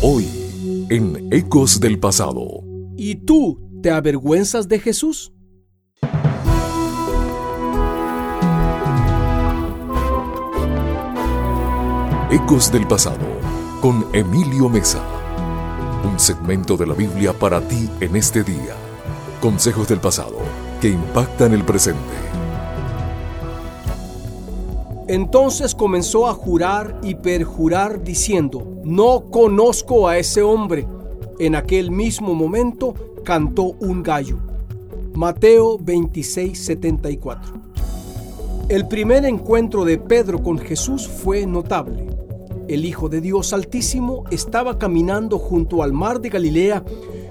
Hoy, 0.00 0.28
en 0.90 1.26
Ecos 1.32 1.80
del 1.80 1.98
Pasado. 1.98 2.62
¿Y 2.96 3.16
tú 3.16 3.58
te 3.82 3.90
avergüenzas 3.90 4.68
de 4.68 4.78
Jesús? 4.78 5.32
Ecos 12.30 12.70
del 12.70 12.86
Pasado, 12.86 13.26
con 13.82 14.06
Emilio 14.12 14.68
Mesa. 14.68 15.02
Un 16.08 16.20
segmento 16.20 16.76
de 16.76 16.86
la 16.86 16.94
Biblia 16.94 17.32
para 17.32 17.60
ti 17.60 17.90
en 17.98 18.14
este 18.14 18.44
día. 18.44 18.76
Consejos 19.40 19.88
del 19.88 19.98
pasado 19.98 20.38
que 20.80 20.90
impactan 20.90 21.52
el 21.52 21.64
presente. 21.64 22.27
Entonces 25.08 25.74
comenzó 25.74 26.26
a 26.26 26.34
jurar 26.34 27.00
y 27.02 27.14
perjurar 27.14 28.04
diciendo, 28.04 28.80
no 28.84 29.30
conozco 29.30 30.06
a 30.06 30.18
ese 30.18 30.42
hombre. 30.42 30.86
En 31.38 31.54
aquel 31.54 31.90
mismo 31.90 32.34
momento 32.34 32.94
cantó 33.24 33.74
un 33.80 34.02
gallo. 34.02 34.36
Mateo 35.14 35.78
26:74. 35.78 37.38
El 38.68 38.86
primer 38.86 39.24
encuentro 39.24 39.86
de 39.86 39.96
Pedro 39.96 40.42
con 40.42 40.58
Jesús 40.58 41.08
fue 41.08 41.46
notable. 41.46 42.06
El 42.68 42.84
Hijo 42.84 43.08
de 43.08 43.22
Dios 43.22 43.54
Altísimo 43.54 44.24
estaba 44.30 44.78
caminando 44.78 45.38
junto 45.38 45.82
al 45.82 45.94
mar 45.94 46.20
de 46.20 46.28
Galilea 46.28 46.84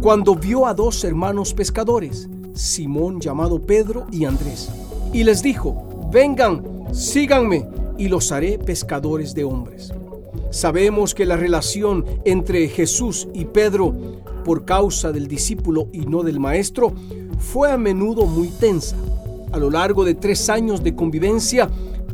cuando 0.00 0.34
vio 0.34 0.66
a 0.66 0.74
dos 0.74 1.04
hermanos 1.04 1.54
pescadores, 1.54 2.28
Simón 2.52 3.20
llamado 3.20 3.62
Pedro 3.62 4.06
y 4.10 4.24
Andrés, 4.24 4.70
y 5.12 5.22
les 5.22 5.40
dijo, 5.40 6.08
vengan, 6.10 6.64
síganme, 6.92 7.66
y 7.98 8.08
los 8.08 8.32
haré 8.32 8.58
pescadores 8.58 9.34
de 9.34 9.44
hombres. 9.44 9.92
Sabemos 10.50 11.14
que 11.14 11.26
la 11.26 11.36
relación 11.36 12.04
entre 12.24 12.66
Jesús 12.68 13.28
y 13.34 13.44
Pedro, 13.44 13.94
por 14.44 14.64
causa 14.64 15.12
del 15.12 15.28
discípulo 15.28 15.88
y 15.92 16.06
no 16.06 16.22
del 16.22 16.40
maestro, 16.40 16.94
fue 17.38 17.70
a 17.70 17.76
menudo 17.76 18.26
muy 18.26 18.48
tensa. 18.48 18.96
A 19.52 19.58
lo 19.58 19.70
largo 19.70 20.04
de 20.04 20.14
tres 20.14 20.48
años 20.48 20.82
de 20.82 20.94
convivencia, 20.94 21.68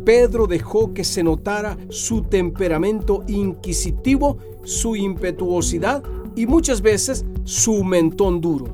Pedro 0.05 0.47
dejó 0.47 0.93
que 0.93 1.05
se 1.05 1.23
notara 1.23 1.77
su 1.89 2.23
temperamento 2.23 3.25
inquisitivo, 3.29 4.39
su 4.65 4.97
impetuosidad 4.97 6.03
y 6.35 6.47
muchas 6.47 6.83
veces 6.83 7.25
su 7.45 7.85
mentón 7.85 8.41
duro. 8.41 8.67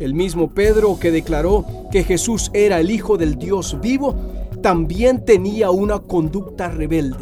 El 0.00 0.14
mismo 0.14 0.50
Pedro 0.50 0.98
que 0.98 1.10
declaró 1.10 1.64
que 1.90 2.04
Jesús 2.04 2.50
era 2.54 2.80
el 2.80 2.90
Hijo 2.90 3.16
del 3.16 3.36
Dios 3.36 3.78
vivo, 3.80 4.14
también 4.62 5.24
tenía 5.24 5.70
una 5.70 5.98
conducta 5.98 6.68
rebelde. 6.68 7.18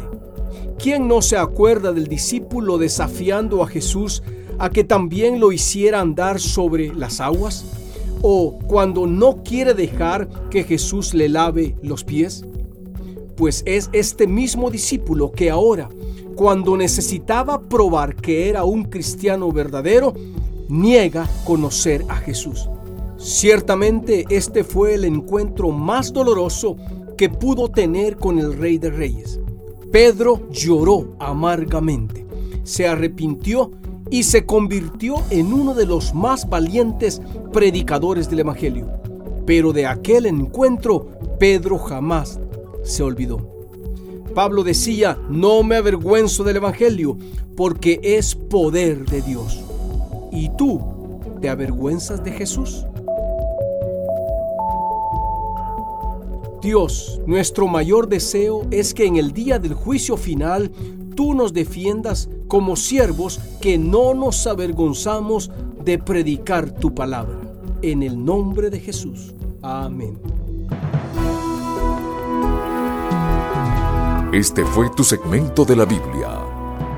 ¿Quién 0.79 1.07
no 1.07 1.21
se 1.21 1.37
acuerda 1.37 1.91
del 1.91 2.07
discípulo 2.07 2.77
desafiando 2.77 3.61
a 3.63 3.67
Jesús 3.67 4.23
a 4.57 4.69
que 4.69 4.83
también 4.83 5.39
lo 5.39 5.51
hiciera 5.51 5.99
andar 5.99 6.39
sobre 6.39 6.93
las 6.93 7.19
aguas? 7.19 7.65
¿O 8.21 8.57
cuando 8.59 9.07
no 9.07 9.43
quiere 9.43 9.73
dejar 9.73 10.29
que 10.49 10.63
Jesús 10.63 11.13
le 11.13 11.27
lave 11.27 11.75
los 11.81 12.03
pies? 12.03 12.45
pues 13.41 13.63
es 13.65 13.89
este 13.91 14.27
mismo 14.27 14.69
discípulo 14.69 15.31
que 15.31 15.49
ahora, 15.49 15.89
cuando 16.35 16.77
necesitaba 16.77 17.59
probar 17.59 18.15
que 18.15 18.49
era 18.49 18.63
un 18.65 18.83
cristiano 18.83 19.51
verdadero, 19.51 20.13
niega 20.69 21.27
conocer 21.43 22.05
a 22.07 22.17
Jesús. 22.17 22.69
Ciertamente 23.17 24.25
este 24.29 24.63
fue 24.63 24.93
el 24.93 25.05
encuentro 25.05 25.71
más 25.71 26.13
doloroso 26.13 26.77
que 27.21 27.29
pudo 27.29 27.69
tener 27.69 28.17
con 28.17 28.39
el 28.39 28.57
Rey 28.57 28.79
de 28.79 28.89
Reyes. 28.89 29.39
Pedro 29.91 30.49
lloró 30.49 31.15
amargamente, 31.19 32.25
se 32.63 32.87
arrepintió 32.87 33.69
y 34.09 34.23
se 34.23 34.47
convirtió 34.47 35.17
en 35.29 35.53
uno 35.53 35.75
de 35.75 35.85
los 35.85 36.15
más 36.15 36.49
valientes 36.49 37.21
predicadores 37.53 38.27
del 38.27 38.39
Evangelio. 38.39 38.87
Pero 39.45 39.71
de 39.71 39.85
aquel 39.85 40.25
encuentro 40.25 41.09
Pedro 41.37 41.77
jamás 41.77 42.39
se 42.81 43.03
olvidó. 43.03 43.47
Pablo 44.33 44.63
decía, 44.63 45.15
no 45.29 45.61
me 45.61 45.75
avergüenzo 45.75 46.43
del 46.43 46.55
Evangelio, 46.55 47.19
porque 47.55 47.99
es 48.01 48.33
poder 48.33 49.05
de 49.05 49.21
Dios. 49.21 49.61
¿Y 50.31 50.49
tú 50.57 50.81
te 51.39 51.49
avergüenzas 51.49 52.23
de 52.23 52.31
Jesús? 52.31 52.83
Dios, 56.61 57.19
nuestro 57.25 57.67
mayor 57.67 58.07
deseo 58.07 58.67
es 58.69 58.93
que 58.93 59.05
en 59.05 59.15
el 59.15 59.31
día 59.31 59.57
del 59.57 59.73
juicio 59.73 60.15
final 60.15 60.71
tú 61.15 61.33
nos 61.33 61.53
defiendas 61.53 62.29
como 62.47 62.75
siervos 62.75 63.39
que 63.59 63.79
no 63.79 64.13
nos 64.13 64.45
avergonzamos 64.45 65.49
de 65.83 65.97
predicar 65.97 66.71
tu 66.71 66.93
palabra. 66.93 67.39
En 67.81 68.03
el 68.03 68.23
nombre 68.23 68.69
de 68.69 68.79
Jesús. 68.79 69.33
Amén. 69.63 70.19
Este 74.31 74.63
fue 74.63 74.89
tu 74.91 75.03
segmento 75.03 75.65
de 75.65 75.75
la 75.75 75.85
Biblia, 75.85 76.39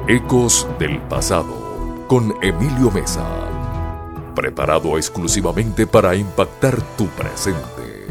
Ecos 0.07 0.68
del 0.78 1.01
Pasado, 1.03 2.06
con 2.07 2.34
Emilio 2.41 2.91
Mesa, 2.91 3.25
preparado 4.35 4.97
exclusivamente 4.97 5.88
para 5.88 6.16
impactar 6.16 6.80
tu 6.97 7.07
presente. 7.07 8.02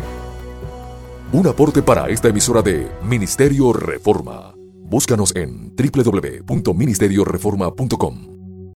Un 1.32 1.46
aporte 1.46 1.82
para 1.82 2.10
esta 2.10 2.28
emisora 2.28 2.60
de 2.60 2.92
Ministerio 3.02 3.72
Reforma. 3.72 4.52
Búscanos 4.84 5.34
en 5.34 5.72
www.ministerioreforma.com. 5.74 8.41